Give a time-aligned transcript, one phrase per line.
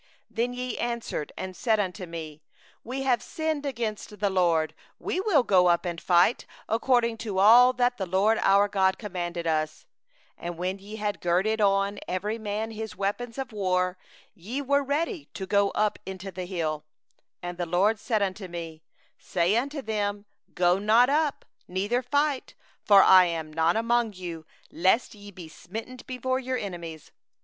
[0.33, 2.41] 41Then ye answered and said unto me:
[2.83, 7.71] 'We have sinned against the LORD, we will go up and fight, according to all
[7.73, 9.85] that the LORD our God commanded us.'
[10.39, 13.99] And ye girded on every man his weapons of war,
[14.35, 16.79] and deemed it a light thing to go up into the hill
[17.43, 17.53] country.
[17.53, 18.81] 42And the LORD said unto me:
[19.19, 20.25] 'Say unto them:
[20.55, 25.99] Go not up, neither fight; for I am not among you; lest ye be smitten
[26.07, 27.11] before your enemies.